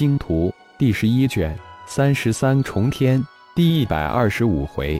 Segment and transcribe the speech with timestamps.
[0.00, 0.48] 星图》
[0.78, 1.54] 第十一卷
[1.86, 3.22] 三十三重天
[3.54, 4.98] 第一百二十五回，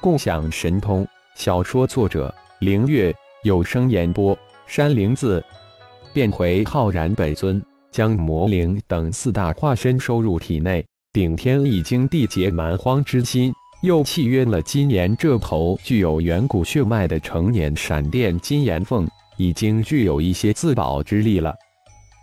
[0.00, 1.04] 共享神通。
[1.34, 3.12] 小说作者：凌月，
[3.42, 4.38] 有声演播：
[4.68, 5.44] 山灵子。
[6.12, 10.86] 变回浩然本尊，将魔灵等四大化身收入体内。
[11.12, 13.52] 顶天已经缔结蛮荒之心，
[13.82, 19.08] 又契约了今年这头具有远古血脉的成年闪电金岩凤，
[19.38, 21.52] 已经具有一些自保之力了。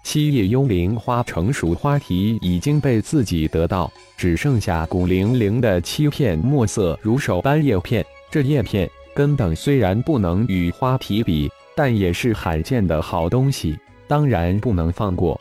[0.09, 8.05] 七叶幽灵花成熟花体已经被自己得到，只剩下古灵灵的七片墨色如手般叶片。
[8.31, 13.77] 这叶片根本虽然不能与花体比，但也是罕见的好东西，
[14.07, 15.37] 当然不能放过。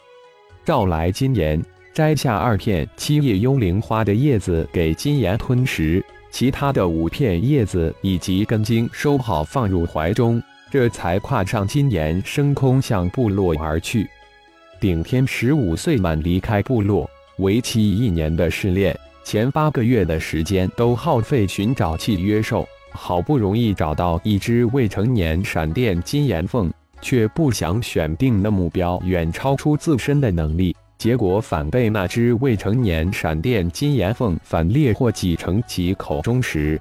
[0.64, 1.64] 召来金岩。
[1.94, 14.08] 摘下二片七叶幽灵花的叶子给金岩吞食，其他的五片叶子以及根茎收好放入怀中，这才跨上金岩，升空向部落而去。
[14.78, 17.08] 顶天十五岁满离开部落，
[17.38, 18.94] 为期一年的试炼，
[19.24, 30.76] 前八个月的时间都耗费寻找契约兽，好不容易找到一只未成年闪电金岩凤，却不想选定的目标远超出自身的能力。
[30.98, 36.80] 结果反被那只未成年闪电金岩凤反猎获挤成其口中食。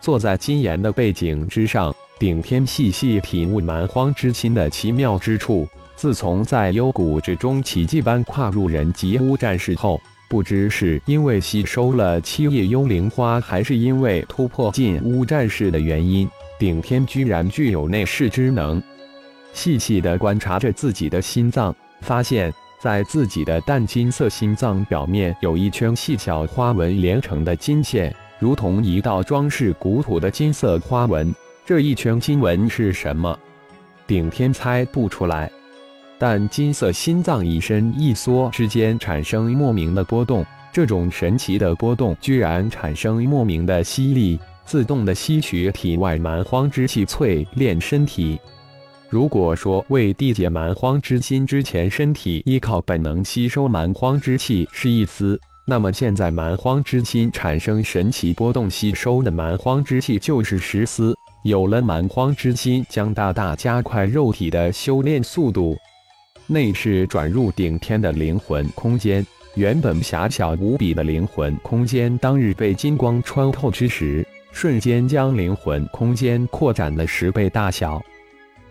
[0.00, 5.66] 坐在金岩的背景之上，顶天细细体悟蛮荒之心的奇妙之处。
[5.98, 18.80] 自从在幽谷之中奇迹般跨入人级乌战士后，不知是因为吸收了七叶幽灵花，还是因为突破进乌战士的原因，顶天居然具有内视之能。
[19.52, 22.54] 细细地观察着自己的心脏，发现。
[22.80, 31.34] 在自己的淡金色心脏表面有一圈细小花纹连成的金线，如同一道装饰古土的金色花纹。
[31.66, 33.36] 这一圈金纹是什么？
[34.06, 35.50] 顶天猜不出来。
[36.18, 48.38] 但金色心脏一伸一缩之间产生莫名的波动，这种神奇的波动居然产生莫名的吸力，自动的吸取体外蛮荒之气，淬炼身体。
[49.08, 61.14] 如果说为缔结蛮荒之心之前，身体依靠本能吸收蛮荒之气是一丝，那么现在蛮荒之心产生神奇波动，吸收的蛮荒之气就是十丝。
[61.44, 65.76] 有了蛮荒之心，将大大加快肉体的修炼速度。
[66.50, 78.02] 内视转入顶天的灵魂空间，原本狭小无比的灵魂空间，当日被金光穿透之时，瞬间将灵魂空间扩展了十倍大小。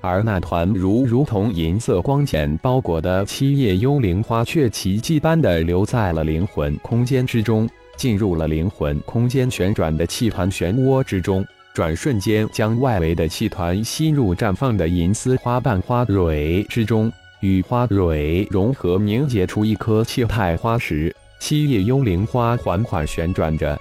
[0.01, 11.45] 而那团如如同银色光茧包裹的七叶幽灵花，却奇迹般的留在了灵魂空间之中，进入了灵魂空间旋转的气团漩涡之中，
[11.75, 17.11] 转瞬间将外围的气团吸入绽放的银丝花瓣花蕊之中，
[17.41, 21.15] 与花蕊融合凝结出一颗气态花石。
[21.39, 23.79] 七叶幽灵花缓缓旋转着，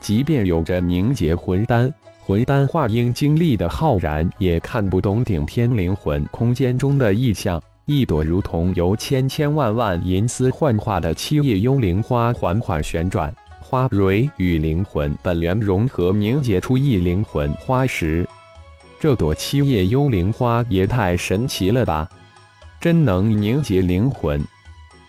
[0.00, 1.92] 即便有着凝结魂丹。
[2.18, 7.62] 魂丹化婴经历的浩然也看不懂顶天灵魂空间中的异象。
[7.86, 18.28] 一朵如同由千千万万银丝幻化的七叶幽灵花缓缓旋转，花蕊与灵魂本源融合，凝结出一灵魂花石。
[19.00, 22.08] 这朵七叶幽灵花也太神奇了吧！
[22.80, 24.42] 真能凝结灵魂。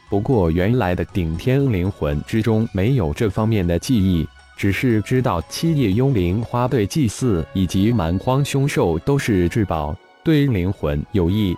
[0.09, 4.27] 不过原来的顶天灵魂之中没有这方面的记忆。
[4.57, 11.57] 只是知道七叶幽灵花对祭祀以及蛮荒凶兽都是至宝，对灵魂有益。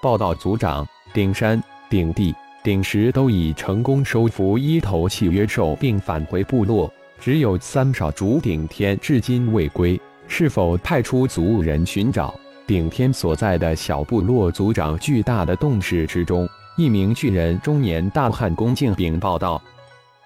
[0.00, 1.60] 报道族长顶山、
[1.90, 2.32] 顶地、
[2.62, 6.88] 顶石都已成功收服一头契约兽，并返回部落，
[7.20, 10.00] 只有三少主顶天至今未归。
[10.28, 12.32] 是否派出族人寻找
[12.68, 14.52] 顶天所在的小部落？
[14.52, 16.46] 族长巨大的洞室之中，
[16.76, 19.60] 一名巨人中年大汉恭敬禀报道：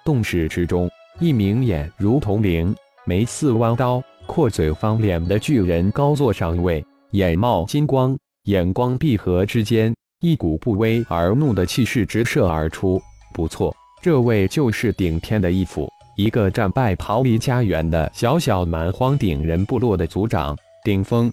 [0.03, 0.89] 洞室之中。
[1.21, 13.01] 一名眼如同灵、眉似弯刀、阔嘴方脸的巨人高坐上位，眼冒金光，眼光闭合之间，一股不威而怒的气势直射而出。
[13.33, 15.87] 不错，这位就是顶天的义父，
[16.17, 21.31] 一个战败逃离家园的小小蛮荒顶人部落的族长顶峰。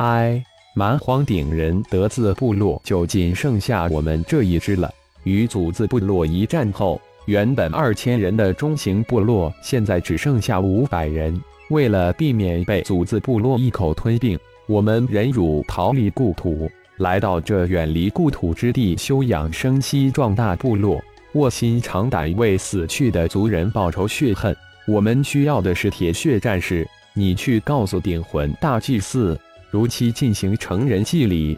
[0.00, 0.42] 哎，
[0.74, 4.90] 蛮荒顶人得自部落就仅剩下我们这一支了。
[5.24, 6.98] 与祖字部落一战后。
[7.26, 11.38] 原本二千人的中型部落，现在只剩下五百人。
[11.68, 20.98] 为了避免被祖字部落一口吞并，我们忍辱逃离故土，来到这远离故土之地休养生息，壮大部落，
[21.34, 24.56] 卧薪尝胆为死去的族人报仇血恨。
[24.88, 29.38] 我们需要的是铁血战士，你去告诉顶魂大祭司，
[29.70, 31.56] 如期进行成人祭礼。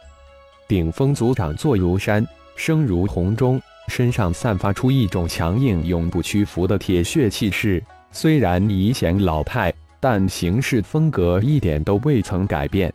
[0.69, 2.27] 顶峰族长坐如山，
[2.57, 3.61] 声如洪钟。
[3.89, 7.83] 身上散发出一种强硬、永不屈服的铁血气势。
[8.13, 12.93] 虽然已显老态，但行事风格一点都未曾改变。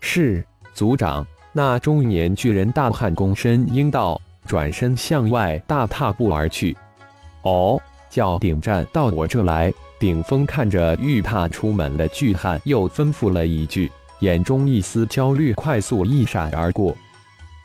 [0.00, 0.44] 是
[0.74, 6.76] 族长，那中年巨人大汉躬身应道，转身向外大踏步而去。
[7.42, 9.72] 哦，叫顶战到我这来。
[9.98, 13.90] 顶峰看着欲踏出门的巨汉，又吩咐了一句，
[14.22, 16.96] 眼中一丝焦虑快速一闪而过。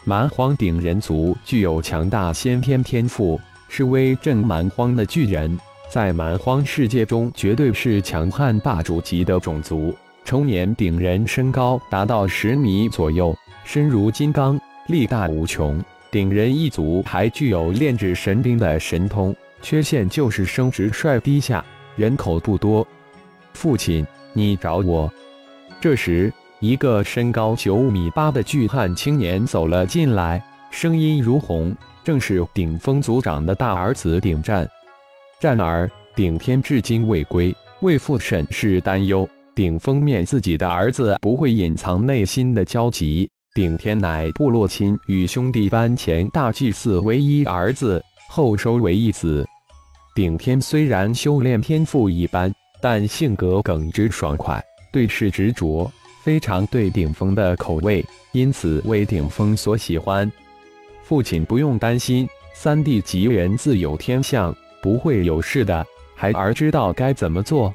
[0.03, 3.39] 蛮荒顶人族具有强大先天天赋，
[3.69, 5.55] 是威震蛮荒的巨人。
[5.87, 9.95] 在蛮荒世界中，绝对是强悍霸主级的种族。
[10.25, 15.79] 成年顶人身高达到十米左右，身如金刚，力大无穷。
[16.09, 21.63] 顶人一族还具有炼制神兵的神通，缺陷就是生殖率低下，
[21.95, 22.85] 人口不多。
[23.53, 25.11] 父亲，你找我？
[25.79, 34.67] 这时，一个身高九米八的巨汉青年走了进来，声音如虹，正是顶峰族长的大儿子顶战。
[35.39, 39.27] 战儿顶天至今未归，为父甚是担忧。
[39.53, 43.29] 顶峰面自己的儿子不会隐藏内心的焦急。
[43.53, 49.45] 顶天乃部落亲与兄弟班前大祭祀唯一儿子，后收为义子。
[50.15, 52.51] 顶天虽然修炼天赋一般，
[52.81, 54.59] 但性格耿直爽快，
[54.91, 55.91] 对事执着，
[56.27, 60.29] 非常对顶峰的口味，因此为顶峰所喜欢。
[61.01, 64.53] 父亲不用担心，三弟吉人自有天相。
[64.81, 65.87] 不会有事的，
[66.17, 67.73] 孩儿知道该怎么做。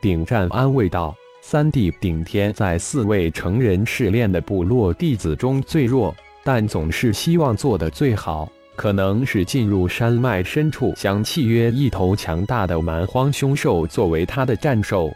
[0.00, 1.14] 顶战安慰道
[1.44, 8.50] ：“三弟顶天在四位成人试炼的部落弟子中最弱，但总是希望做的最好。
[8.76, 15.12] 可能是进入山脉深处，想契约一头强大的蛮荒凶兽作为他的战兽。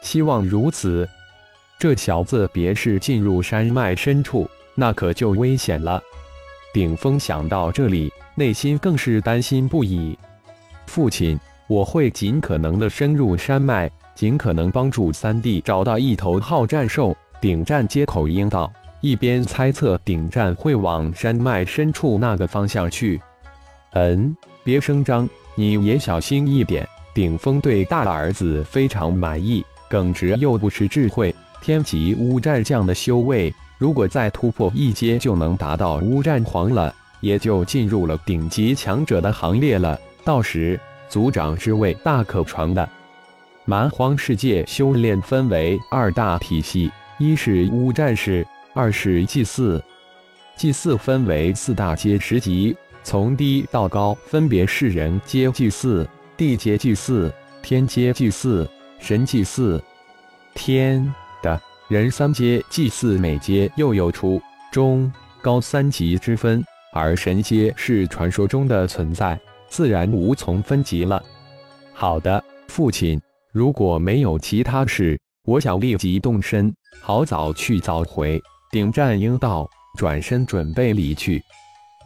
[0.00, 1.08] 希望如此。
[1.82, 6.00] 这小子别是进入山脉深处，那可就危险了。”
[6.72, 10.16] 顶峰想到这里，内心更是担心不已。
[10.86, 11.36] 父亲，
[11.66, 17.16] 我会尽可能的深入山脉，尽可能帮助三弟找到一头好战兽。
[17.40, 23.20] 顶战接口应道，一边猜测顶战会往山脉深处那个方向去。
[23.94, 26.88] 嗯，别声张，你也小心一点。
[27.12, 39.96] 顶峰对大儿子非常满意，耿直又不失智慧，天级乌战将的修为，如果再突破一阶，就能达到乌战皇了，也就进入了顶级强者的行列了。
[40.24, 40.78] 到时，
[41.08, 42.86] 族长之位大可传的。
[43.64, 48.44] 蛮荒世界修炼分为二大体系，一是巫战士，
[48.74, 49.80] 二是祭祀。
[50.56, 56.04] 祭祀分为四大阶十级，从低到高分别是人阶祭祀、
[56.36, 57.32] 地阶祭祀、
[57.62, 58.68] 天阶祭祀、
[58.98, 59.80] 神祭祀。
[60.54, 61.12] 天
[61.42, 64.40] 的人三阶祭祀，每阶又有初、
[64.70, 65.12] 中、
[65.42, 69.38] 高三级之分，而神阶是传说中的存在。
[69.68, 71.22] 自然无从分级了。
[71.94, 73.18] 好的，父亲，
[73.52, 78.38] 如果没有其他事，我想立即动身，好早去早回。
[78.70, 79.66] 顶战应道，
[79.96, 81.42] 转身准备离去。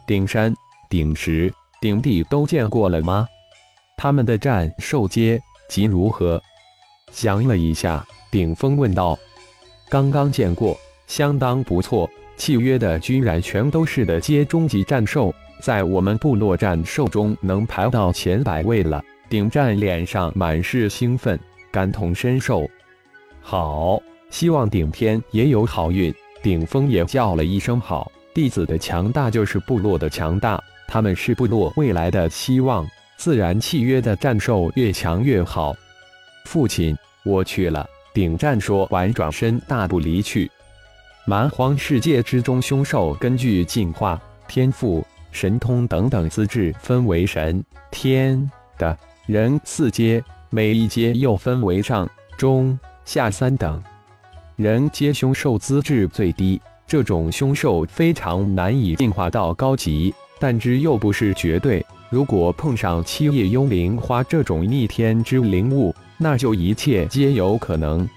[0.07, 0.53] 顶山、
[0.89, 3.27] 顶石、顶地都见过了吗？
[3.97, 5.37] 他们的战兽阶
[5.67, 6.41] 级如何？
[7.11, 9.19] 想了一下，顶峰问道
[9.89, 12.09] ：“刚刚见过，相当不错。
[12.35, 19.03] 契约的居然全都是的阶终极战兽。”在我们部落战兽中能排到前百位了。
[19.27, 21.37] 顶战脸上满是兴奋，
[21.71, 22.69] 感同身受。
[23.41, 26.13] 好，希望顶天也有好运。
[26.43, 28.11] 顶峰也叫了一声好。
[28.35, 32.87] 弟子的强大就是部落的强大，他们是部落未来的希望。
[33.17, 35.75] 自然契约的战兽越强越好。
[36.45, 36.95] 父亲，
[37.25, 37.89] 我去了。
[38.17, 40.49] 顶战说完，转身大步离去。
[41.27, 45.05] 蛮荒世界之中，凶兽根据进化天赋。
[45.31, 48.97] 神通等等资质分为神、天的
[49.27, 52.09] 人四阶，每一阶又分为上、
[52.39, 53.79] 中、下三等。
[54.55, 61.85] 人阶凶兽资质最低，这种凶兽非常难以进化到高级，但之又不是绝对。
[62.09, 68.07] 如果碰上七叶幽灵花这种逆天之灵物，那就一切皆有可能。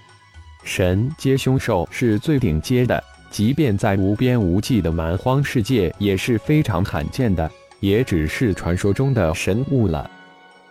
[0.63, 3.03] 神阶凶兽是最顶阶的。
[3.29, 10.09] 即便在无边无际的蛮荒世界，也是非常罕见的，也只是传说中的神物了。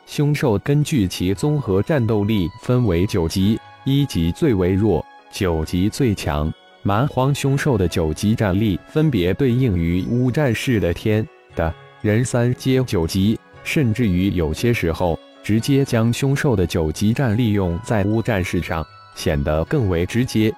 [0.05, 6.53] 凶兽根据其综合战斗力分为九级，一级最为弱，九级最强。
[6.83, 18.83] 蛮荒凶兽的九级战力分别对应于五战士的天的人三阶九级，甚至于有些时候直接将凶兽的九级战力用在乌战士上，
[19.15, 20.51] 显得更为直接。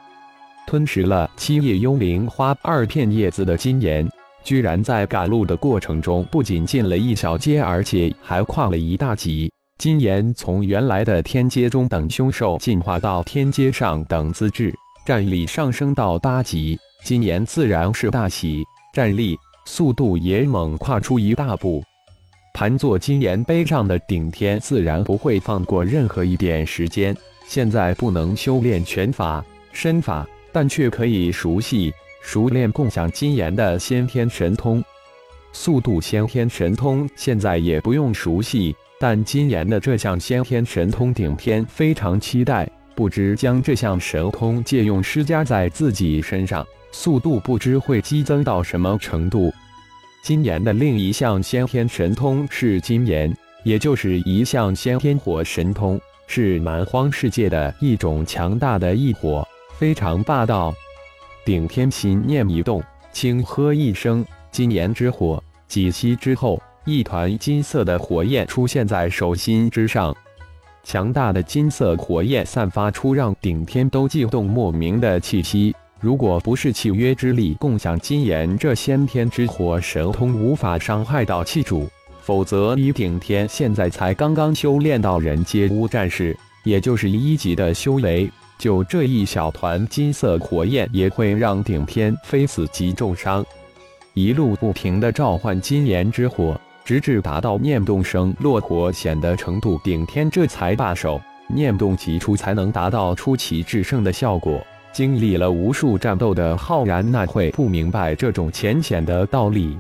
[0.69, 4.09] 吞食了七叶幽灵花二片叶子的金岩，
[4.45, 9.53] 居然在赶路的过程中，不仅进了一小阶，而且还跨了一大级。
[9.79, 14.73] 金岩从原来的天阶中等凶兽进化到天阶上等资质，
[15.05, 16.79] 战力上升到八级。
[17.03, 18.63] 金岩自然是大喜，
[18.95, 21.83] 战力、速度也猛跨出一大步。
[22.55, 27.17] 盘坐金岩碑上的顶天自然不会放过任何一点时间。
[27.47, 31.93] 现在不能修炼拳法、身法，但却可以熟悉。
[32.23, 34.83] 熟练共享金岩的先天神通，
[35.53, 49.53] 速度先天神通现在也不用熟悉，但金岩的这项先天神通顶天非常期待，不知将这项神通借用施加在自己身上，速度不知会激增到什么程度。
[50.23, 53.35] 金岩的另一项先天神通是金岩，
[53.65, 59.45] 也就是一项先天火神通，是蛮荒世界的一种强大的异火，
[59.77, 60.73] 非常霸道。
[61.45, 62.81] 顶天心念一动，
[63.13, 70.15] 轻喝一声“金炎之火”，几息之后，一团金色的火焰出现在手心之上。
[70.85, 75.75] 强大的金色火焰散发出让顶天都悸动莫名的气息。
[76.03, 81.89] 如果不是契约之力共享金炎这先天之火神通无法伤害到气主，
[82.21, 88.29] 否则以顶天现在才刚刚修炼到人阶乌战士，也就是一级的修为。
[88.59, 93.47] 就这一小团金色火焰，也会让顶天非死即重伤。
[94.15, 101.21] 一路不停的召唤金炎之火，直至达到念动生落火显的程度，顶天这才罢手。
[101.47, 104.61] 念动即出，才能达到出奇制胜的效果。
[104.93, 109.77] 经历了无数战斗的浩然，那会不明白这种浅浅的道理。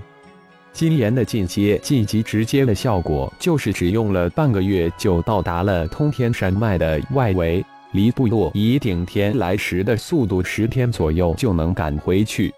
[0.72, 7.64] 金炎的进阶晋级直接的效果，就是只用了半个月就到达了通天山脉的外围。
[7.92, 12.50] 离部落以顶天来时的速度，十天左右就能赶回去。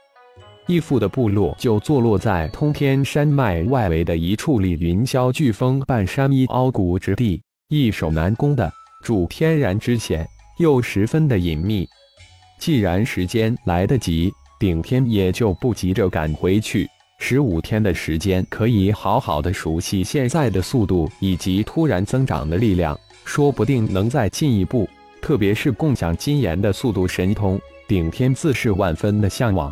[0.69, 10.25] 义父的部落就坐落在通天山脉外围的一处里云霄巨峰半山一凹谷之地，易守难攻的，主天然之险，
[10.61, 11.85] 又十分的隐秘。
[12.65, 16.89] 既然时间来得及，顶天也就不急着赶回去。
[17.19, 24.89] 十五天的时间，可以好好的熟悉现在的速度以及突然增长的力量，说不定能再进一步。
[25.21, 29.71] 特别是共享金岩的速度神通，顶天自是万分的向往。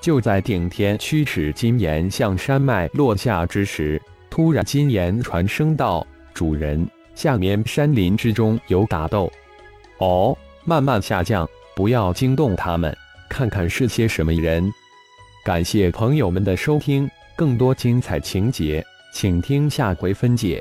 [0.00, 9.30] 就在顶天驱使金岩向山脉落下之时，突然金岩传声道：“主人，下面山林之中有打斗。”
[10.00, 11.46] 哦，慢慢下降，
[11.76, 12.96] 不要惊动他们，
[13.28, 14.66] 看看是些什么人。
[15.44, 17.06] 感谢朋友们的收听，
[17.36, 20.58] 更多精彩情节，请听下回分解。